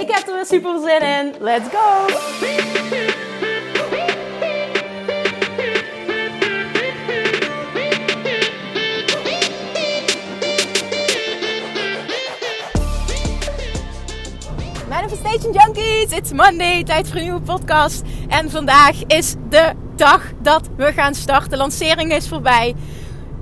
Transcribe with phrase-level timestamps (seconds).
[0.00, 1.34] Ik heb er weer super zin in.
[1.40, 2.06] Let's go!
[14.88, 18.02] Manifestation Junkies, it's Monday, tijd voor een nieuwe podcast.
[18.28, 21.50] En vandaag is de dag dat we gaan starten.
[21.50, 22.74] De lancering is voorbij.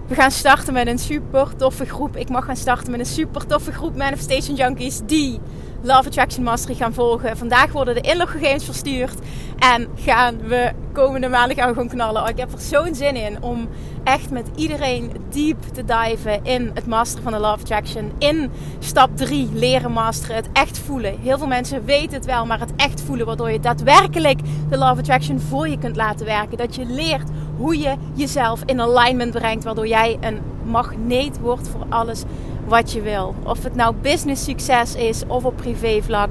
[0.09, 2.17] We gaan starten met een super toffe groep.
[2.17, 5.41] Ik mag gaan starten met een super toffe groep Manifestation Junkies die
[5.85, 7.37] Love Attraction Mastery gaan volgen.
[7.37, 9.15] Vandaag worden de inloggegevens verstuurd.
[9.59, 12.23] En gaan we komende maanden gaan gewoon knallen.
[12.23, 13.69] Oh, ik heb er zo'n zin in om
[14.05, 18.13] echt met iedereen diep te diven in het masteren van de Love Attraction.
[18.19, 20.37] In stap 3 leren masteren.
[20.37, 21.19] Het echt voelen.
[21.21, 23.27] Heel veel mensen weten het wel, maar het echt voelen.
[23.27, 26.59] Waardoor je daadwerkelijk de Love Attraction voor je kunt laten werken.
[26.59, 29.65] Dat je leert hoe je jezelf in alignment brengt.
[29.65, 32.23] Waardoor jij een magneet wordt voor alles
[32.67, 33.35] wat je wil.
[33.43, 36.29] Of het nou business succes is of op privé vlak.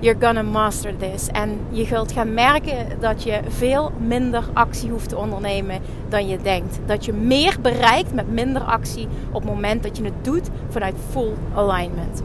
[0.00, 1.28] You're gonna master this.
[1.28, 6.38] En je zult gaan merken dat je veel minder actie hoeft te ondernemen dan je
[6.42, 6.78] denkt.
[6.86, 10.94] Dat je meer bereikt met minder actie op het moment dat je het doet vanuit
[11.10, 12.22] full alignment.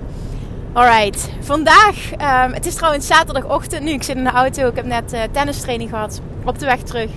[0.74, 3.92] Alright, vandaag, um, het is trouwens zaterdagochtend nu.
[3.92, 4.68] Ik zit in de auto.
[4.68, 7.10] Ik heb net uh, tennistraining gehad op de weg terug.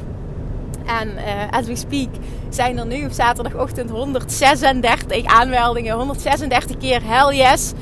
[0.86, 2.08] En uh, as we speak
[2.48, 5.96] zijn er nu op zaterdagochtend 136 aanmeldingen.
[5.96, 7.72] 136 keer hell yes.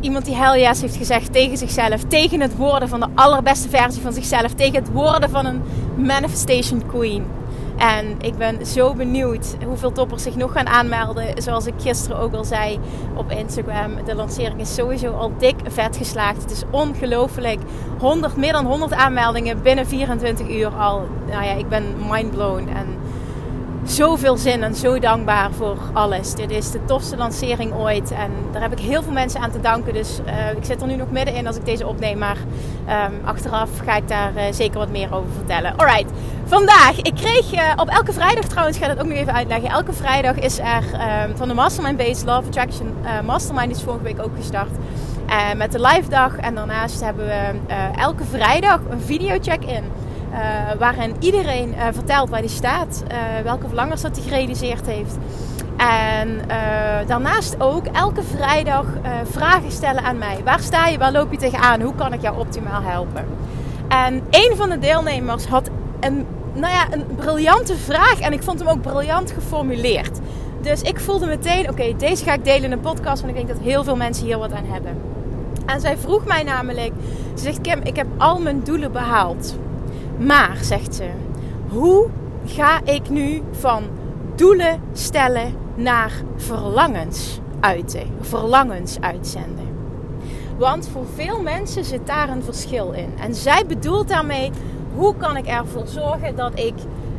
[0.00, 2.02] Iemand die hell yes heeft gezegd tegen zichzelf.
[2.08, 4.54] Tegen het worden van de allerbeste versie van zichzelf.
[4.54, 5.62] Tegen het worden van een
[5.96, 7.37] manifestation queen.
[7.78, 11.42] En ik ben zo benieuwd hoeveel toppers zich nog gaan aanmelden.
[11.42, 12.78] Zoals ik gisteren ook al zei
[13.14, 14.04] op Instagram.
[14.04, 16.42] De lancering is sowieso al dik vet geslaagd.
[16.42, 17.58] Het is ongelooflijk.
[17.98, 21.08] 100, meer dan 100 aanmeldingen binnen 24 uur al.
[21.30, 22.68] Nou ja, ik ben mindblown.
[22.68, 22.86] En
[23.90, 26.34] zoveel zin en zo dankbaar voor alles.
[26.34, 28.10] Dit is de tofste lancering ooit.
[28.10, 29.92] En daar heb ik heel veel mensen aan te danken.
[29.92, 32.18] Dus uh, ik zit er nu nog middenin als ik deze opneem.
[32.18, 32.36] Maar
[32.88, 35.76] um, achteraf ga ik daar uh, zeker wat meer over vertellen.
[35.76, 36.10] Alright,
[36.44, 37.00] vandaag.
[37.00, 39.70] Ik kreeg uh, op elke vrijdag trouwens, ga dat ook nog even uitleggen.
[39.70, 40.84] Elke vrijdag is er
[41.26, 42.94] um, van de Mastermind Base Love Attraction
[43.24, 43.76] Mastermind.
[43.76, 44.70] is vorige week ook gestart.
[45.56, 46.36] met de live dag.
[46.36, 49.84] En daarnaast hebben we elke vrijdag een video check-in.
[50.32, 50.38] Uh,
[50.78, 55.16] waarin iedereen uh, vertelt waar hij staat, uh, welke verlangers dat hij gerealiseerd heeft.
[55.76, 56.40] En
[57.06, 58.86] daarnaast ook elke vrijdag
[59.30, 60.40] vragen stellen aan mij.
[60.44, 63.24] Waar sta je, waar loop je tegenaan, hoe kan ik jou optimaal helpen?
[63.88, 68.58] En een van de deelnemers had een, nou ja, een briljante vraag en ik vond
[68.58, 70.18] hem ook briljant geformuleerd.
[70.62, 73.58] Dus ik voelde meteen, oké, deze ga ik delen in een podcast, want ik denk
[73.58, 74.96] dat heel veel mensen hier wat aan hebben.
[75.66, 76.92] En zij vroeg mij namelijk,
[77.34, 79.56] ze zegt Kim, ik heb al mijn doelen behaald.
[80.18, 81.10] Maar, zegt ze,
[81.68, 82.08] hoe
[82.46, 83.82] ga ik nu van
[84.34, 89.66] doelen stellen naar verlangens uiten, verlangens uitzenden?
[90.58, 93.12] Want voor veel mensen zit daar een verschil in.
[93.20, 94.50] En zij bedoelt daarmee,
[94.94, 96.74] hoe kan ik ervoor zorgen dat ik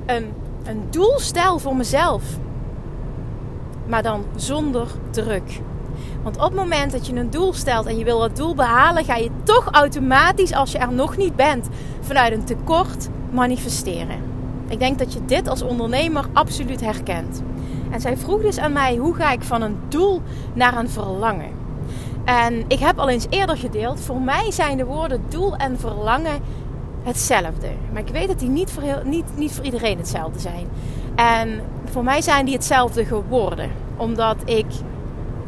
[0.06, 0.34] een,
[0.64, 2.24] een doel stel voor mezelf,
[3.88, 5.62] maar dan zonder druk.
[6.24, 9.06] Want op het moment dat je een doel stelt en je wil dat doel behalen,
[9.06, 11.68] ga je toch automatisch, als je er nog niet bent,
[12.02, 14.18] vanuit een tekort manifesteren.
[14.68, 17.44] Ik denk dat je dit als ondernemer absoluut herkent.
[17.92, 20.22] En zij vroeg dus aan mij: hoe ga ik van een doel
[20.54, 21.52] naar een verlangen?
[22.26, 26.42] En ik heb al eens eerder gedeeld: voor mij zijn de woorden doel en verlangen
[27.04, 27.68] hetzelfde.
[27.92, 30.68] Maar ik weet dat die niet voor, heel, niet, niet voor iedereen hetzelfde zijn.
[31.16, 33.72] En voor mij zijn die hetzelfde geworden.
[33.98, 34.66] Omdat ik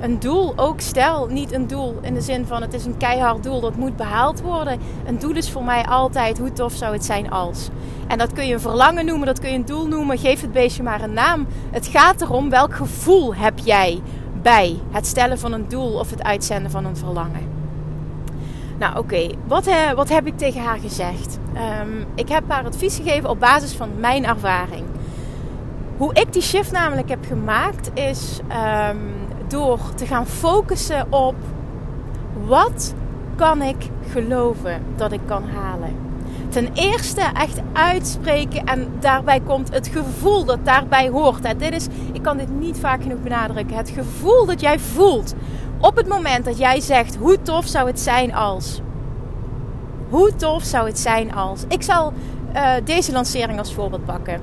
[0.02, 1.28] een doel ook stel.
[1.28, 4.42] Niet een doel in de zin van het is een keihard doel dat moet behaald
[4.42, 4.80] worden.
[5.06, 7.70] Een doel is voor mij altijd hoe tof zou het zijn als.
[8.08, 10.18] En dat kun je een verlangen noemen, dat kun je een doel noemen.
[10.18, 11.48] Geef het beestje maar een naam.
[11.72, 14.02] Het gaat erom welk gevoel heb jij
[14.42, 17.50] bij het stellen van een doel of het uitzenden van een verlangen.
[18.80, 21.40] Nou oké, wat, uh, wat heb ik tegen haar gezegd?
[21.82, 24.84] Um, ik heb haar advies gegeven op basis van mijn ervaring.
[25.98, 28.40] Hoe ik die shift namelijk heb gemaakt is
[28.90, 29.21] um,
[29.52, 31.36] door te gaan focussen op
[32.46, 32.94] wat
[33.36, 35.96] kan ik geloven dat ik kan halen.
[36.50, 41.60] Ten eerste echt uitspreken en daarbij komt het gevoel dat daarbij hoort.
[41.60, 43.78] Dit is, ik kan dit niet vaak genoeg benadrukken.
[43.78, 45.34] Het gevoel dat jij voelt
[45.80, 48.82] op het moment dat jij zegt hoe tof zou het zijn als.
[50.10, 51.64] Hoe tof zou het zijn als.
[51.68, 52.14] Ik zal
[52.56, 54.42] uh, deze lancering als voorbeeld pakken.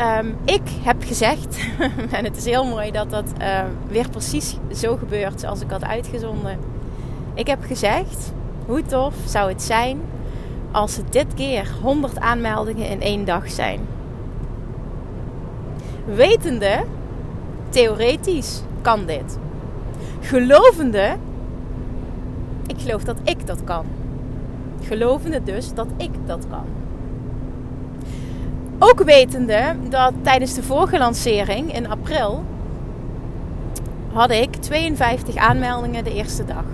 [0.00, 1.58] Um, ik heb gezegd,
[2.16, 5.84] en het is heel mooi dat dat uh, weer precies zo gebeurt zoals ik had
[5.84, 6.58] uitgezonden.
[7.34, 8.32] Ik heb gezegd,
[8.66, 10.00] hoe tof zou het zijn
[10.70, 13.80] als het dit keer 100 aanmeldingen in één dag zijn.
[16.04, 16.84] Wetende,
[17.68, 19.38] theoretisch kan dit.
[20.20, 21.16] Gelovende,
[22.66, 23.86] ik geloof dat ik dat kan.
[24.82, 26.75] Gelovende dus dat ik dat kan.
[28.78, 32.44] Ook wetende dat tijdens de vorige lancering in april
[34.12, 36.64] had ik 52 aanmeldingen de eerste dag.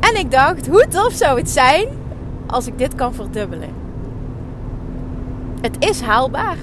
[0.00, 1.88] En ik dacht, hoe tof zou het zijn
[2.46, 3.70] als ik dit kan verdubbelen?
[5.60, 6.56] Het is haalbaar.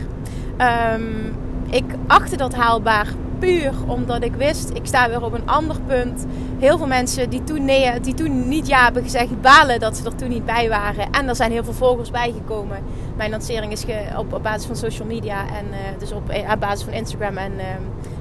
[0.93, 1.35] Um,
[1.69, 3.07] ik achtte dat haalbaar
[3.39, 6.25] puur omdat ik wist, ik sta weer op een ander punt.
[6.65, 10.05] Heel veel mensen die toen, nee, die toen niet ja hebben gezegd, balen dat ze
[10.05, 11.11] er toen niet bij waren.
[11.11, 12.77] En er zijn heel veel volgers bijgekomen.
[13.15, 13.85] Mijn lancering is
[14.17, 17.37] op, op basis van social media en uh, dus op, eh, op basis van Instagram
[17.37, 17.63] en uh,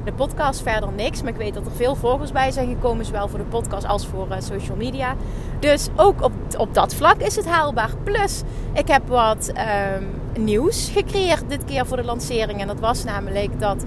[0.05, 1.23] de podcast verder niks.
[1.23, 4.06] Maar ik weet dat er veel volgers bij zijn gekomen, zowel voor de podcast als
[4.06, 5.17] voor uh, social media.
[5.59, 7.91] Dus ook op, op dat vlak is het haalbaar.
[8.03, 8.43] Plus,
[8.73, 9.53] ik heb wat
[9.97, 12.61] um, nieuws gecreëerd dit keer voor de lancering.
[12.61, 13.85] En dat was namelijk dat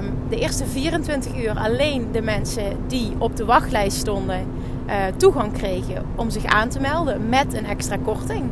[0.00, 4.46] um, de eerste 24 uur alleen de mensen die op de wachtlijst stonden
[4.86, 8.50] uh, toegang kregen om zich aan te melden met een extra korting.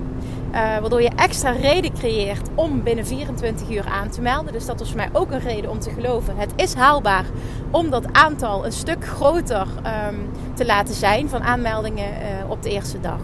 [0.50, 4.52] Uh, waardoor je extra reden creëert om binnen 24 uur aan te melden.
[4.52, 6.36] Dus dat was voor mij ook een reden om te geloven.
[6.36, 7.24] Het is haalbaar
[7.70, 9.66] om dat aantal een stuk groter
[10.08, 13.20] um, te laten zijn van aanmeldingen uh, op de eerste dag.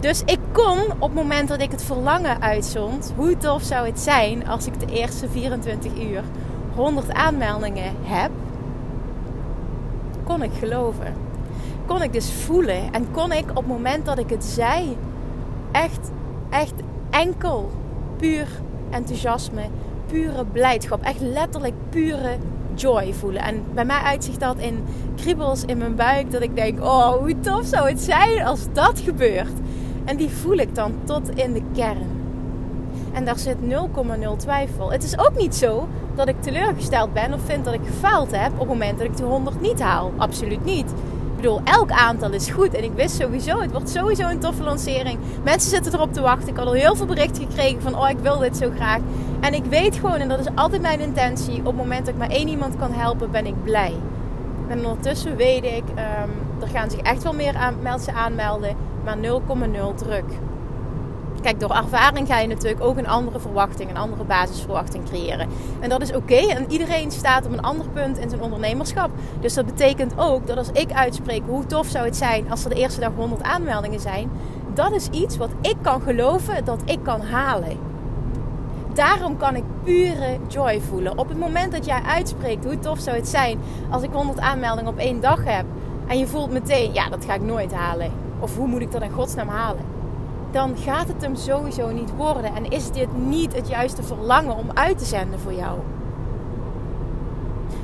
[0.00, 4.00] Dus ik kon op het moment dat ik het verlangen uitzond, hoe tof zou het
[4.00, 6.22] zijn als ik de eerste 24 uur
[6.74, 8.30] 100 aanmeldingen heb,
[10.24, 11.14] kon ik geloven.
[11.86, 14.96] Kon ik dus voelen en kon ik op het moment dat ik het zei,
[15.72, 16.10] echt,
[16.50, 16.74] echt
[17.10, 17.70] enkel
[18.16, 18.46] puur
[18.90, 19.62] enthousiasme,
[20.06, 22.36] pure blijdschap, echt letterlijk pure
[22.74, 23.42] joy voelen.
[23.42, 24.84] En bij mij uitzicht dat in
[25.16, 29.00] kriebels in mijn buik, dat ik denk: oh, hoe tof zou het zijn als dat
[29.00, 29.52] gebeurt.
[30.04, 32.18] En die voel ik dan tot in de kern.
[33.12, 34.92] En daar zit 0,0 twijfel.
[34.92, 38.52] Het is ook niet zo dat ik teleurgesteld ben of vind dat ik gefaald heb
[38.52, 40.12] op het moment dat ik de 100 niet haal.
[40.16, 40.92] Absoluut niet.
[41.40, 42.74] Bedoel, elk aantal is goed.
[42.74, 45.18] En ik wist sowieso, het wordt sowieso een toffe lancering.
[45.44, 46.48] Mensen zitten erop te wachten.
[46.48, 49.00] Ik had al heel veel berichten gekregen van, oh, ik wil dit zo graag.
[49.40, 52.20] En ik weet gewoon, en dat is altijd mijn intentie, op het moment dat ik
[52.20, 53.94] maar één iemand kan helpen, ben ik blij.
[54.68, 59.94] En ondertussen weet ik, um, er gaan zich echt wel meer mensen aanmelden, maar 0,0
[59.94, 60.24] druk.
[61.42, 65.48] Kijk, door ervaring ga je natuurlijk ook een andere verwachting, een andere basisverwachting creëren.
[65.80, 66.34] En dat is oké.
[66.34, 69.10] En iedereen staat op een ander punt in zijn ondernemerschap.
[69.40, 72.70] Dus dat betekent ook dat als ik uitspreek hoe tof zou het zijn als er
[72.70, 74.30] de eerste dag 100 aanmeldingen zijn,
[74.74, 77.78] dat is iets wat ik kan geloven dat ik kan halen.
[78.94, 81.18] Daarom kan ik pure joy voelen.
[81.18, 83.58] Op het moment dat jij uitspreekt hoe tof zou het zijn
[83.90, 85.64] als ik 100 aanmeldingen op één dag heb.
[86.06, 88.12] En je voelt meteen, ja, dat ga ik nooit halen.
[88.40, 89.99] Of hoe moet ik dat in godsnaam halen?
[90.52, 92.54] Dan gaat het hem sowieso niet worden.
[92.54, 95.78] En is dit niet het juiste verlangen om uit te zenden voor jou?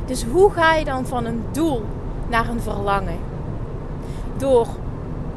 [0.06, 1.82] Dus hoe ga je dan van een doel
[2.28, 3.18] naar een verlangen?
[4.36, 4.66] Door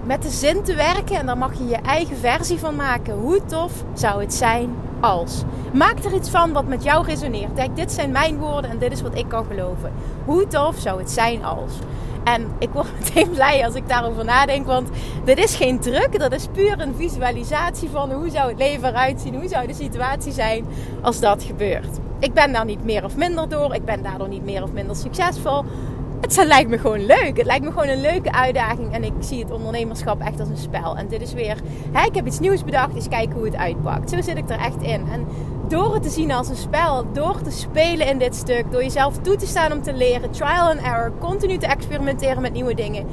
[0.03, 3.13] met de zin te werken en daar mag je je eigen versie van maken.
[3.13, 5.43] Hoe tof zou het zijn als?
[5.73, 7.53] Maak er iets van wat met jou resoneert.
[7.53, 9.91] Kijk, dit zijn mijn woorden en dit is wat ik kan geloven.
[10.25, 11.71] Hoe tof zou het zijn als?
[12.33, 14.65] En ik word meteen blij als ik daarover nadenk.
[14.65, 14.89] Want
[15.23, 16.19] dit is geen druk.
[16.19, 19.35] Dat is puur een visualisatie van hoe zou het leven eruit zien.
[19.35, 20.65] Hoe zou de situatie zijn
[21.01, 21.97] als dat gebeurt.
[22.19, 23.75] Ik ben daar niet meer of minder door.
[23.75, 25.63] Ik ben daardoor niet meer of minder succesvol.
[26.21, 27.37] Het lijkt me gewoon leuk.
[27.37, 28.93] Het lijkt me gewoon een leuke uitdaging.
[28.93, 30.97] En ik zie het ondernemerschap echt als een spel.
[30.97, 31.57] En dit is weer,
[31.91, 32.95] hè, ik heb iets nieuws bedacht.
[32.95, 34.09] Eens kijken hoe het uitpakt.
[34.09, 35.07] Zo zit ik er echt in.
[35.11, 35.27] En
[35.69, 39.17] door het te zien als een spel, door te spelen in dit stuk, door jezelf
[39.17, 43.05] toe te staan om te leren, trial and error, continu te experimenteren met nieuwe dingen,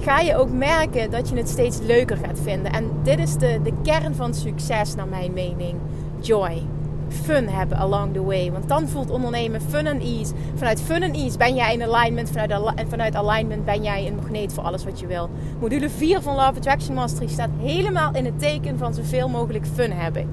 [0.00, 2.72] ga je ook merken dat je het steeds leuker gaat vinden.
[2.72, 5.78] En dit is de, de kern van succes, naar mijn mening:
[6.20, 6.62] joy.
[7.08, 8.52] Fun hebben along the way.
[8.52, 10.32] Want dan voelt ondernemen fun and ease.
[10.54, 12.30] Vanuit fun and ease ben jij in alignment.
[12.30, 15.30] Vanuit, vanuit alignment ben jij een magneet voor alles wat je wil.
[15.60, 19.92] Module 4 van Love Attraction Mastery staat helemaal in het teken van zoveel mogelijk fun
[19.92, 20.28] hebben.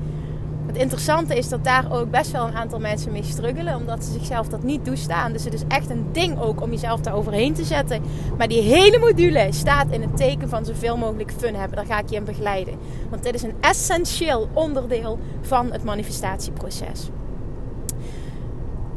[0.71, 3.75] Het interessante is dat daar ook best wel een aantal mensen mee struggelen.
[3.75, 5.31] Omdat ze zichzelf dat niet toestaan.
[5.31, 8.01] Dus het is echt een ding ook om jezelf daar overheen te zetten.
[8.37, 11.77] Maar die hele module staat in het teken van zoveel mogelijk fun hebben.
[11.77, 12.77] Daar ga ik je in begeleiden.
[13.09, 17.09] Want dit is een essentieel onderdeel van het manifestatieproces.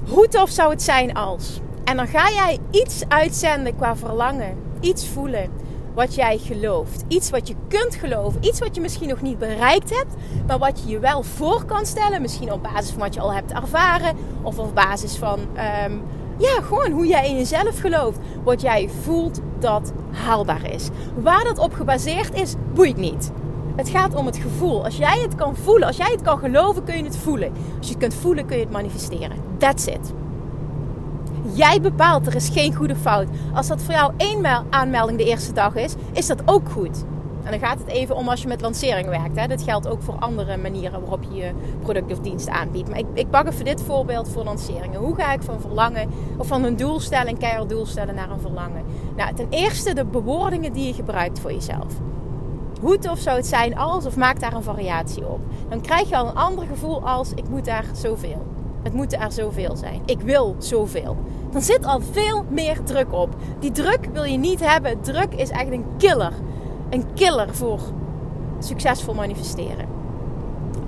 [0.09, 1.61] Hoe tof zou het zijn als...
[1.85, 4.57] En dan ga jij iets uitzenden qua verlangen.
[4.81, 5.51] Iets voelen
[5.95, 7.05] wat jij gelooft.
[7.09, 8.45] Iets wat je kunt geloven.
[8.45, 10.15] Iets wat je misschien nog niet bereikt hebt,
[10.47, 12.23] maar wat je je wel voor kan stellen.
[12.23, 15.93] Misschien op basis van wat je al hebt ervaren, of op basis van ehm,
[16.39, 18.19] ja, gewoon hoe jij in jezelf gelooft.
[18.45, 20.89] Wat jij voelt dat haalbaar is.
[21.15, 23.31] Waar dat op gebaseerd is, boeit niet.
[23.77, 24.85] Het gaat om het gevoel.
[24.85, 27.53] Als jij het kan voelen, als jij het kan geloven, kun je het voelen.
[27.79, 29.37] Als je het kunt voelen, kun je het manifesteren.
[29.59, 30.24] That's it.
[31.55, 33.29] Jij bepaalt, er is geen goede fout.
[33.55, 37.05] Als dat voor jou één aanmelding de eerste dag is, is dat ook goed.
[37.45, 39.37] En dan gaat het even om als je met lancering werkt.
[39.37, 39.47] Hè.
[39.47, 42.89] Dit geldt ook voor andere manieren waarop je je product of dienst aanbiedt.
[42.89, 45.01] Maar ik, ik pak even dit voorbeeld voor lanceringen.
[45.01, 48.83] Hoe ga ik van verlangen of van een doelstelling, keihard doelstellen naar een verlangen?
[49.17, 51.93] Nou, ten eerste de bewoordingen die je gebruikt voor jezelf.
[52.81, 55.41] Hoe tof zou het zijn als, of maak daar een variatie op.
[55.69, 58.54] Dan krijg je al een ander gevoel als ik moet daar zoveel.
[58.85, 60.03] Het moeten er zoveel zijn.
[60.05, 61.17] Ik wil zoveel.
[61.51, 63.29] Dan zit al veel meer druk op.
[63.59, 65.01] Die druk wil je niet hebben.
[65.01, 66.33] Druk is eigenlijk een killer.
[66.91, 67.81] Een killer voor
[68.59, 69.87] succesvol manifesteren.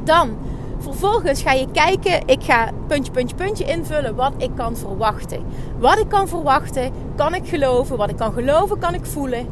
[0.04, 0.36] Dan,
[0.78, 2.26] vervolgens ga je kijken.
[2.26, 5.42] Ik ga puntje, puntje, puntje invullen wat ik kan verwachten.
[5.78, 7.96] Wat ik kan verwachten, kan ik geloven.
[7.96, 9.46] Wat ik kan geloven, kan ik voelen.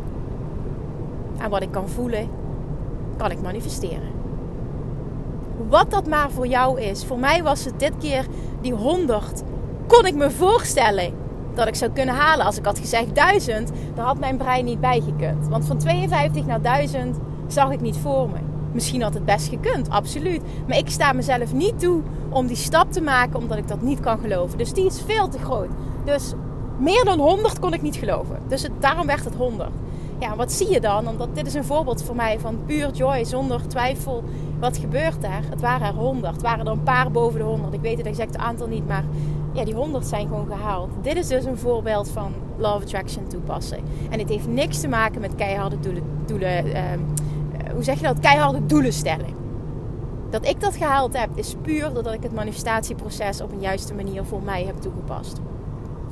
[1.39, 2.29] En wat ik kan voelen,
[3.17, 4.14] kan ik manifesteren.
[5.69, 7.05] Wat dat maar voor jou is.
[7.05, 8.27] Voor mij was het dit keer
[8.61, 9.43] die 100.
[9.87, 11.13] Kon ik me voorstellen
[11.55, 12.47] dat ik zou kunnen halen.
[12.47, 15.49] Als ik had gezegd 1000, dan had mijn brein niet bijgekund.
[15.49, 18.39] Want van 52 naar 1000 zag ik niet voor me.
[18.73, 20.43] Misschien had het best gekund, absoluut.
[20.67, 24.01] Maar ik sta mezelf niet toe om die stap te maken, omdat ik dat niet
[24.01, 24.59] kan geloven.
[24.59, 25.69] Dus die is veel te groot.
[26.05, 26.33] Dus
[26.79, 28.39] meer dan 100 kon ik niet geloven.
[28.49, 29.69] Dus daarom werd het 100
[30.19, 31.09] ja, wat zie je dan?
[31.09, 34.25] Omdat dit is een voorbeeld voor mij van puur joy, zonder twijfel.
[34.61, 35.43] Wat gebeurt daar?
[35.51, 36.33] Het waren er 100.
[36.33, 37.75] Het waren er een paar boven de 100.
[37.75, 39.05] Ik weet het exacte aantal niet, maar
[39.53, 40.91] ja, die 100 zijn gewoon gehaald.
[41.03, 43.79] Dit is dus een voorbeeld van Law of Attraction toepassen.
[44.11, 46.03] En het heeft niks te maken met keiharde doelen.
[46.27, 48.21] doelen ehm, eh, hoe zeg je dat?
[48.21, 49.43] Keiharde doelen stellen.
[50.31, 54.25] Dat ik dat gehaald heb, is puur doordat ik het manifestatieproces op een juiste manier
[54.25, 55.41] voor mij heb toegepast.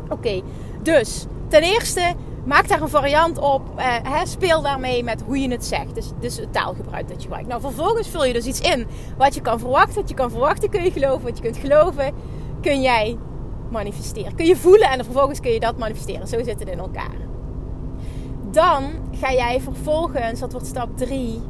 [0.09, 0.41] Oké,
[0.83, 3.63] dus ten eerste maak daar een variant op.
[3.77, 5.95] Eh, speel daarmee met hoe je het zegt.
[5.95, 7.49] Dus, dus het taalgebruik dat je gebruikt.
[7.49, 9.95] Nou, vervolgens vul je dus iets in wat je kan verwachten.
[9.95, 11.23] Wat je kan verwachten kun je geloven.
[11.23, 12.15] Wat je kunt geloven
[12.61, 13.19] kun jij
[13.71, 14.35] manifesteren.
[14.35, 16.29] Kun je voelen en vervolgens kun je dat manifesteren.
[16.29, 17.17] Zo zit het in elkaar.
[18.51, 21.41] Dan ga jij vervolgens, dat wordt stap 3,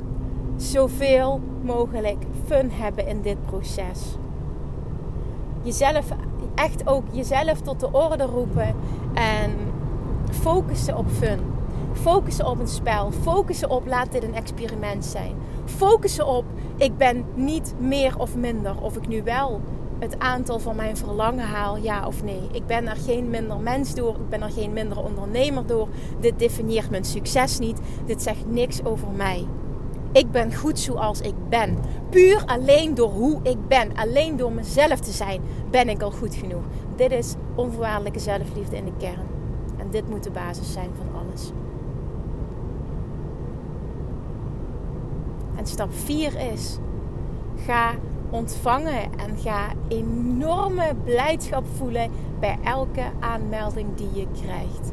[0.56, 4.16] zoveel mogelijk fun hebben in dit proces.
[5.62, 6.06] Jezelf,
[6.54, 8.74] echt ook jezelf tot de orde roepen
[9.14, 9.71] en
[10.32, 11.38] focussen op fun.
[11.92, 13.10] Focussen op een spel.
[13.10, 15.34] Focussen op laat dit een experiment zijn.
[15.64, 16.44] Focussen op
[16.76, 18.80] ik ben niet meer of minder.
[18.80, 19.60] Of ik nu wel
[19.98, 22.40] het aantal van mijn verlangen haal, ja of nee.
[22.52, 24.14] Ik ben er geen minder mens door.
[24.14, 25.88] Ik ben er geen minder ondernemer door.
[26.20, 27.80] Dit definieert mijn succes niet.
[28.06, 29.46] Dit zegt niks over mij.
[30.12, 31.78] Ik ben goed zoals ik ben.
[32.10, 33.96] Puur alleen door hoe ik ben.
[33.96, 36.64] Alleen door mezelf te zijn ben ik al goed genoeg.
[36.96, 39.41] Dit is onvoorwaardelijke zelfliefde in de kern
[39.92, 41.50] dit moet de basis zijn van alles.
[45.56, 46.78] En stap 4 is:
[47.56, 47.90] ga
[48.30, 54.92] ontvangen en ga enorme blijdschap voelen bij elke aanmelding die je krijgt.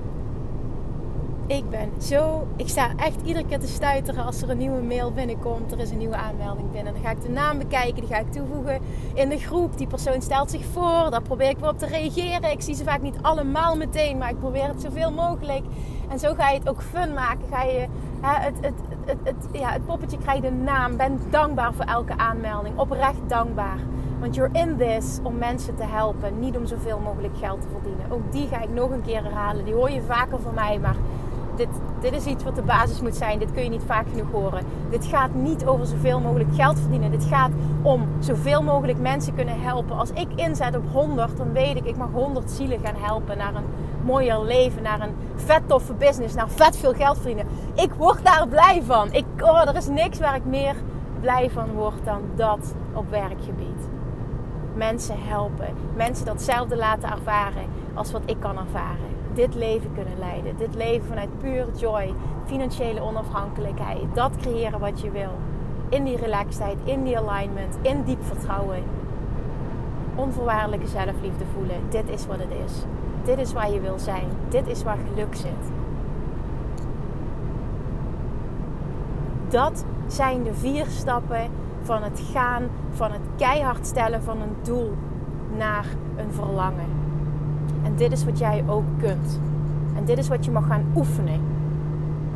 [1.50, 2.48] Ik ben zo.
[2.56, 5.72] Ik sta echt iedere keer te stuiteren als er een nieuwe mail binnenkomt.
[5.72, 6.94] Er is een nieuwe aanmelding binnen.
[6.94, 8.80] Dan ga ik de naam bekijken, die ga ik toevoegen
[9.14, 9.78] in de groep.
[9.78, 11.10] Die persoon stelt zich voor.
[11.10, 12.52] Daar probeer ik weer op te reageren.
[12.52, 15.64] Ik zie ze vaak niet allemaal meteen, maar ik probeer het zoveel mogelijk.
[16.10, 17.46] En zo ga je het ook fun maken.
[17.52, 17.88] Ga je
[18.22, 18.74] het, het,
[19.06, 20.98] het, het, ja, het poppetje krijgt een naam.
[20.98, 22.78] Ben dankbaar voor elke aanmelding.
[22.78, 23.78] Oprecht dankbaar.
[24.20, 28.12] Want you're in this om mensen te helpen, niet om zoveel mogelijk geld te verdienen.
[28.12, 29.66] Ook die ga ik nog een keer herhalen.
[29.66, 30.96] Die hoor je vaker van mij, maar
[31.60, 31.70] dit,
[32.02, 33.40] dit is iets wat de basis moet zijn.
[33.40, 34.66] Dit kun je niet vaak genoeg horen.
[34.90, 37.12] Dit gaat niet over zoveel mogelijk geld verdienen.
[37.12, 37.52] Dit gaat
[37.82, 39.98] om zoveel mogelijk mensen kunnen helpen.
[39.98, 43.56] Als ik inzet op 100, dan weet ik, ik mag 100 zielen gaan helpen naar
[43.56, 43.66] een
[44.04, 47.46] mooier leven, naar een vet toffe business, naar vet veel geld verdienen.
[47.74, 49.14] Ik word daar blij van.
[49.14, 50.76] Ik, oh, er is niks waar ik meer
[51.22, 53.88] blij van word dan dat op werkgebied.
[54.76, 60.58] Mensen helpen, mensen datzelfde laten ervaren als wat ik kan ervaren dit leven kunnen leiden.
[60.58, 62.14] Dit leven vanuit pure joy,
[62.46, 64.04] financiële onafhankelijkheid.
[64.14, 65.32] Dat creëren wat je wil.
[65.90, 68.84] In die relaxedheid, in die alignment, in diep vertrouwen.
[70.16, 71.82] Onvoorwaardelijke zelfliefde voelen.
[71.90, 72.74] Dit is wat het is.
[73.24, 74.28] Dit is waar je wil zijn.
[74.50, 75.72] Dit is waar geluk zit.
[79.48, 81.50] Dat zijn de vier stappen
[81.82, 84.94] van het gaan, van het keihard stellen van een doel
[85.58, 85.86] naar
[86.18, 86.99] een verlangen.
[87.90, 89.40] En dit is wat jij ook kunt.
[89.96, 91.42] En dit is wat je mag gaan oefenen.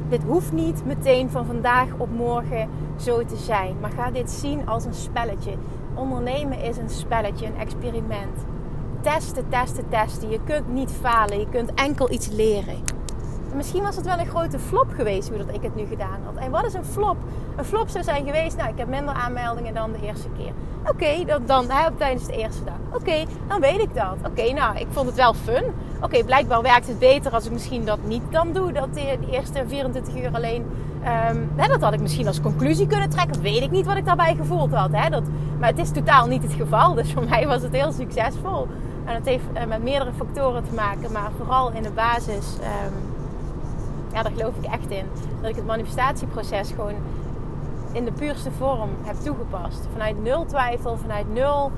[0.09, 3.75] dit hoeft niet meteen van vandaag op morgen zo te zijn.
[3.81, 5.53] Maar ga dit zien als een spelletje.
[5.93, 8.45] Ondernemen is een spelletje, een experiment.
[9.01, 10.29] Testen, testen, testen.
[10.29, 11.39] Je kunt niet falen.
[11.39, 12.92] Je kunt enkel iets leren.
[13.55, 16.35] Misschien was het wel een grote flop geweest hoe dat ik het nu gedaan had.
[16.35, 17.17] En wat is een flop?
[17.55, 20.51] Een flop zou zijn geweest, nou ik heb minder aanmeldingen dan de eerste keer.
[20.87, 21.65] Oké, dan, dan
[21.97, 23.01] tijdens de eerste dag.
[23.01, 24.15] Oké, dan weet ik dat.
[24.25, 25.63] Oké, nou ik vond het wel fun.
[26.01, 28.71] Oké, blijkbaar werkt het beter als ik misschien dat niet dan doe.
[28.71, 30.65] Dat de, eerste 24 uur alleen.
[31.31, 33.41] Um, hè, dat had ik misschien als conclusie kunnen trekken.
[33.41, 34.89] Weet ik niet wat ik daarbij gevoeld had.
[34.91, 35.09] Hè?
[35.09, 35.23] Dat,
[35.59, 36.93] maar het is totaal niet het geval.
[36.93, 38.67] Dus voor mij was het heel succesvol.
[39.05, 41.11] En het heeft uh, met meerdere factoren te maken.
[41.11, 42.57] Maar vooral in de basis.
[42.85, 43.12] Um,
[44.13, 45.05] ja, daar geloof ik echt in.
[45.41, 46.95] Dat ik het manifestatieproces gewoon
[47.93, 49.87] in de puurste vorm heb toegepast.
[49.91, 51.71] Vanuit nul twijfel, vanuit nul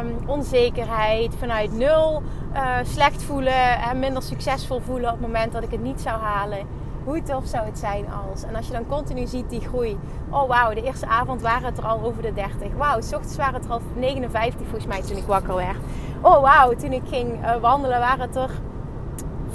[0.00, 2.22] um, onzekerheid, vanuit nul
[2.54, 6.20] uh, slecht voelen en minder succesvol voelen op het moment dat ik het niet zou
[6.20, 6.66] halen.
[7.04, 8.42] Hoe tof zou het zijn als?
[8.42, 9.98] En als je dan continu ziet die groei.
[10.30, 12.72] Oh wauw, de eerste avond waren het er al over de 30.
[12.76, 15.76] Wauw, s ochtends waren het er al 59 volgens mij toen ik wakker werd.
[16.20, 18.50] Oh wauw, toen ik ging uh, wandelen waren het er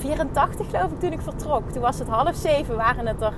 [0.02, 1.70] 84 geloof ik toen ik vertrok.
[1.70, 3.34] Toen was het half zeven, waren het er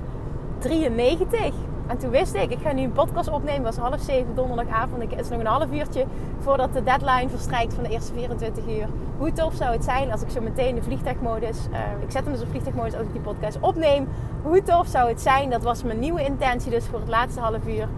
[0.58, 1.54] 93.
[1.86, 3.62] En toen wist ik, ik ga nu een podcast opnemen.
[3.62, 5.02] Was half zeven donderdagavond.
[5.02, 6.04] Het is nog een half uurtje
[6.38, 8.88] voordat de deadline verstrijkt van de eerste 24 uur.
[9.18, 11.58] Hoe tof zou het zijn als ik zo meteen de vliegtuigmodus...
[11.70, 14.08] Uh, ik zet hem dus op vliegtuigmodus als ik die podcast opneem.
[14.42, 17.66] Hoe tof zou het zijn, dat was mijn nieuwe intentie dus voor het laatste half
[17.66, 17.88] uur.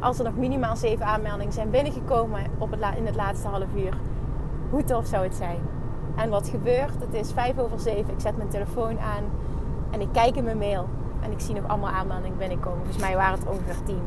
[0.00, 3.94] Als er nog minimaal zeven aanmeldingen zijn binnengekomen op het in het laatste half uur.
[4.70, 5.81] Hoe tof zou het zijn?
[6.16, 6.94] En wat gebeurt?
[7.00, 8.12] Het is vijf over zeven.
[8.12, 9.24] Ik zet mijn telefoon aan
[9.90, 10.88] en ik kijk in mijn mail.
[11.20, 12.78] En ik zie nog allemaal aanmeldingen binnenkomen.
[12.78, 14.00] Volgens mij waren het ongeveer 10.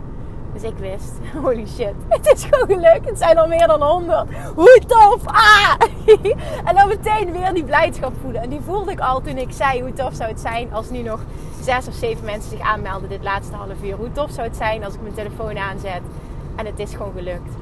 [0.53, 3.09] Dus ik wist, holy shit, het is gewoon gelukt.
[3.09, 4.25] Het zijn al meer dan 100.
[4.55, 5.25] Hoe tof!
[5.25, 5.73] Ah!
[6.67, 8.41] en dan meteen weer die blijdschap voelen.
[8.41, 11.01] En die voelde ik al toen ik zei, hoe tof zou het zijn als nu
[11.01, 11.19] nog
[11.61, 13.95] zes of zeven mensen zich aanmelden dit laatste half uur.
[13.95, 16.01] Hoe tof zou het zijn als ik mijn telefoon aanzet
[16.55, 17.53] en het is gewoon gelukt.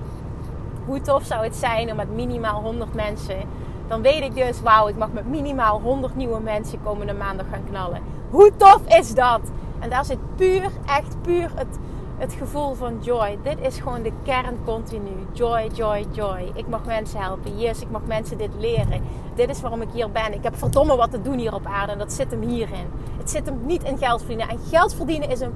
[0.85, 3.37] Hoe tof zou het zijn om met minimaal 100 mensen
[3.87, 7.63] dan weet ik dus, wauw, ik mag met minimaal 100 nieuwe mensen komende maandag gaan
[7.69, 8.01] knallen.
[8.29, 9.41] Hoe tof is dat?
[9.79, 11.77] En daar zit puur, echt puur het,
[12.17, 13.37] het gevoel van joy.
[13.43, 15.27] Dit is gewoon de kern continu.
[15.31, 16.51] Joy, joy, joy.
[16.53, 17.59] Ik mag mensen helpen.
[17.59, 19.01] Yes, ik mag mensen dit leren.
[19.35, 20.33] Dit is waarom ik hier ben.
[20.33, 21.91] Ik heb verdomme wat te doen hier op aarde.
[21.91, 22.87] En dat zit hem hierin.
[23.17, 24.49] Het zit hem niet in geld verdienen.
[24.49, 25.53] En geld verdienen is een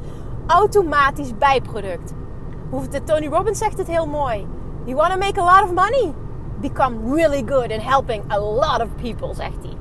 [0.48, 2.14] automatisch bijproduct.
[3.04, 4.48] Tony Robbins zegt het heel mooi.
[4.84, 6.14] You want to make a lot of money?
[6.62, 9.74] Become really good in helping a lot of people, zegt hij.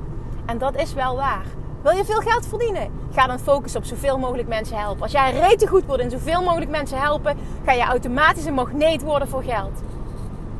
[0.45, 1.45] En dat is wel waar.
[1.81, 2.91] Wil je veel geld verdienen?
[3.11, 5.01] Ga dan focussen op zoveel mogelijk mensen helpen.
[5.01, 9.03] Als jij rete goed wordt in zoveel mogelijk mensen helpen, ga je automatisch een magneet
[9.03, 9.81] worden voor geld.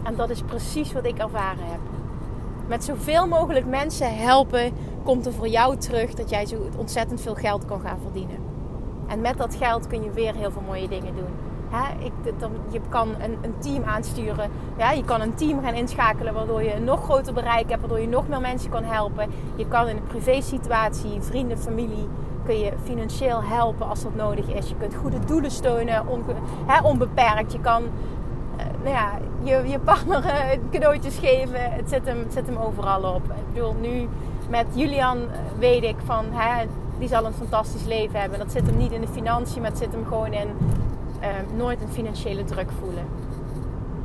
[0.03, 1.79] En dat is precies wat ik ervaren heb.
[2.67, 7.35] Met zoveel mogelijk mensen helpen, komt er voor jou terug dat jij zo ontzettend veel
[7.35, 8.37] geld kan gaan verdienen.
[9.07, 11.46] En met dat geld kun je weer heel veel mooie dingen doen.
[11.99, 14.51] Ik, dan, je kan een, een, team aansturen.
[14.77, 17.99] Ja, je kan een team gaan inschakelen waardoor je een nog groter bereik hebt, waardoor
[17.99, 19.29] je nog meer mensen kan helpen.
[19.55, 22.07] Je kan in een privé situatie, vrienden, familie,
[22.45, 24.69] kun je financieel helpen als dat nodig is.
[24.69, 26.03] Je kunt goede doelen steunen,
[26.83, 27.51] onbeperkt.
[27.51, 29.11] Je kan uh, nou ja,
[29.43, 30.31] je, je partner uh,
[30.71, 31.71] cadeautjes geven.
[31.71, 33.23] Het zit, hem, het zit hem overal op.
[33.23, 34.07] Ik bedoel, nu
[34.49, 36.25] met Julian eh, weet ik van
[36.99, 38.39] die zal een fantastisch leven hebben.
[38.39, 40.47] Dat zit hem niet in de financiën, maar het zit hem gewoon in
[41.21, 43.05] uh, nooit een financiële druk voelen.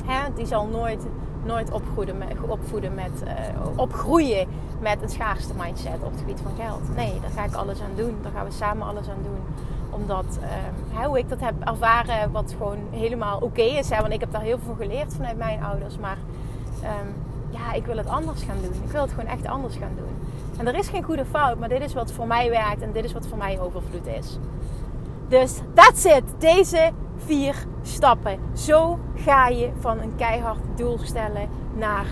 [0.04, 0.32] Hè?
[0.34, 1.06] Die zal nooit,
[1.44, 1.70] nooit
[2.18, 3.32] met, opvoeden met, uh,
[3.76, 4.46] opgroeien
[4.80, 6.96] met een schaarste mindset op het gebied van geld.
[6.96, 8.16] Nee, daar ga ik alles aan doen.
[8.22, 9.40] Daar gaan we samen alles aan doen.
[9.90, 10.38] Omdat,
[10.94, 13.90] uh, hoe ik dat heb ervaren, wat gewoon helemaal oké is.
[13.90, 14.00] Hè?
[14.00, 15.98] Want ik heb daar heel veel geleerd vanuit mijn ouders.
[15.98, 16.16] Maar
[16.82, 17.14] um,
[17.50, 18.82] ja, ik wil het anders gaan doen.
[18.84, 20.12] Ik wil het gewoon echt anders gaan doen.
[20.58, 23.04] En er is geen goede fout, maar dit is wat voor mij werkt en dit
[23.04, 24.38] is wat voor mij overvloed is.
[25.32, 26.22] Dus that's it.
[26.38, 28.38] Deze vier stappen.
[28.54, 32.06] Zo ga je van een keihard doel stellen naar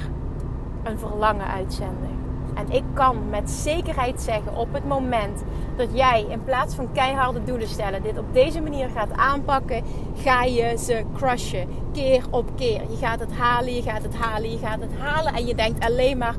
[0.82, 2.18] een verlangen uitzenden.
[2.54, 5.42] En ik kan met zekerheid zeggen op het moment
[5.76, 10.42] dat jij in plaats van keiharde doelen stellen, dit op deze manier gaat aanpakken, ga
[10.42, 11.68] je ze crushen.
[11.92, 12.80] Keer op keer.
[12.90, 15.34] Je gaat het halen, je gaat het halen, je gaat het halen.
[15.34, 16.36] En je denkt alleen maar: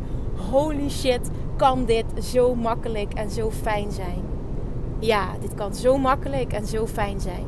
[0.51, 4.30] holy shit, kan dit zo makkelijk en zo fijn zijn?
[5.01, 7.45] Ja, dit kan zo makkelijk en zo fijn zijn.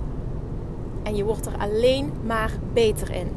[1.04, 3.28] En je wordt er alleen maar beter in.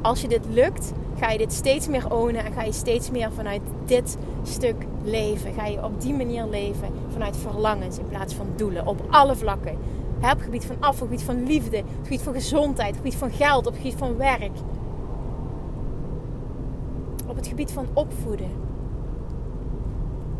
[0.00, 3.32] Als je dit lukt, ga je dit steeds meer ownen en ga je steeds meer
[3.32, 5.52] vanuit dit stuk leven.
[5.52, 8.86] Ga je op die manier leven vanuit verlangens in plaats van doelen.
[8.86, 9.72] Op alle vlakken.
[10.16, 12.96] Op het gebied van af, op het gebied van liefde, op het gebied van gezondheid,
[12.96, 14.52] op het gebied van geld, op het gebied van werk.
[17.26, 18.50] Op het gebied van opvoeden.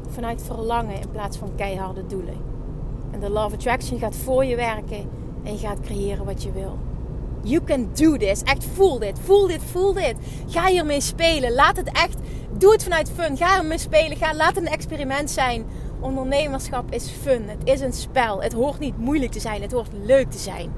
[0.08, 2.53] Vanuit verlangen in plaats van keiharde doelen.
[3.14, 5.10] En de of Attraction gaat voor je werken
[5.42, 6.78] en je gaat creëren wat je wil.
[7.42, 8.42] You can do this.
[8.42, 10.14] Echt voel dit, voel dit, voel dit.
[10.46, 11.52] Ga hiermee spelen.
[11.52, 12.16] Laat het echt,
[12.58, 13.36] doe het vanuit fun.
[13.36, 14.16] Ga ermee spelen.
[14.16, 15.64] Ga, laat het een experiment zijn.
[16.00, 17.48] Ondernemerschap is fun.
[17.48, 18.42] Het is een spel.
[18.42, 19.62] Het hoort niet moeilijk te zijn.
[19.62, 20.72] Het hoort leuk te zijn.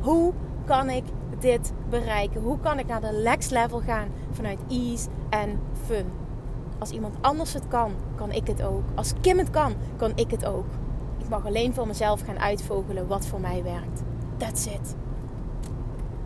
[0.00, 0.32] Hoe
[0.66, 1.04] kan ik
[1.40, 2.40] dit bereiken?
[2.40, 6.25] Hoe kan ik naar de next level gaan vanuit ease en fun?
[6.78, 8.82] Als iemand anders het kan, kan ik het ook.
[8.94, 10.66] Als Kim het kan, kan ik het ook.
[11.18, 14.02] Ik mag alleen voor mezelf gaan uitvogelen wat voor mij werkt.
[14.36, 14.94] That's it.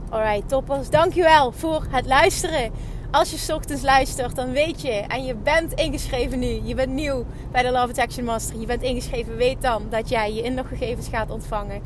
[0.08, 0.90] Alright, toppers.
[0.90, 2.72] Dankjewel voor het luisteren.
[3.10, 6.60] Als je ochtends luistert, dan weet je en je bent ingeschreven nu.
[6.64, 8.60] Je bent nieuw bij de Love Action Master.
[8.60, 9.36] Je bent ingeschreven.
[9.36, 11.82] Weet dan dat jij je inloggegevens gaat ontvangen.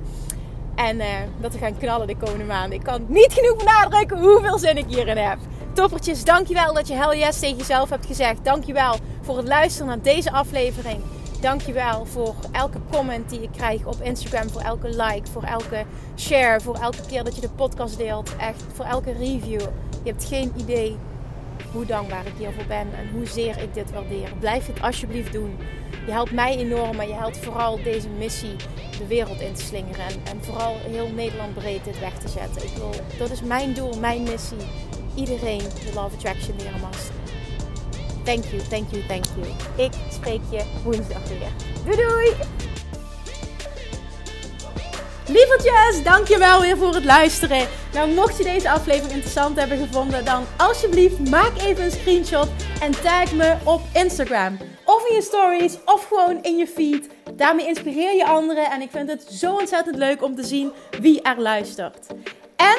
[0.75, 1.07] En uh,
[1.41, 2.79] dat we gaan knallen de komende maanden.
[2.79, 5.39] Ik kan niet genoeg benadrukken hoeveel zin ik hierin heb.
[5.75, 8.45] Toppertjes, dankjewel dat je hell yes tegen jezelf hebt gezegd.
[8.45, 11.01] Dankjewel voor het luisteren naar deze aflevering.
[11.41, 14.51] Dankjewel voor elke comment die ik krijg op Instagram.
[14.51, 15.85] Voor elke like, voor elke
[16.17, 16.61] share.
[16.61, 18.37] Voor elke keer dat je de podcast deelt.
[18.37, 19.61] Echt, voor elke review.
[20.03, 20.97] Je hebt geen idee
[21.73, 22.87] hoe dankbaar ik hiervoor ben.
[22.97, 24.33] En hoezeer ik dit waardeer.
[24.39, 25.59] Blijf het alsjeblieft doen.
[26.07, 26.97] Je helpt mij enorm.
[26.97, 28.57] Maar je helpt vooral deze missie
[28.99, 30.05] de wereld in te slingeren.
[30.05, 32.63] En, en vooral heel Nederland breed dit weg te zetten.
[32.63, 34.59] Ik wil, dat is mijn doel, mijn missie.
[35.17, 37.23] Iedereen de Love Attraction leren masteren.
[38.25, 39.47] Thank you, thank you, thank you.
[39.87, 41.53] Ik spreek je woensdag weer.
[41.85, 42.35] Doei doei!
[45.29, 47.69] Lievertjes, dankjewel weer voor het luisteren.
[47.93, 52.49] Nou, mocht je deze aflevering interessant hebben gevonden, dan alsjeblieft maak even een screenshot
[52.81, 54.59] en tag me op Instagram.
[54.85, 57.09] Of in je stories, of gewoon in je feed.
[57.35, 61.23] Daarmee inspireer je anderen en ik vind het zo ontzettend leuk om te zien wie
[61.23, 62.07] er luistert.
[62.57, 62.79] En